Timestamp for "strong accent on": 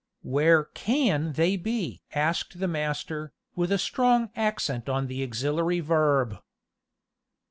3.77-5.05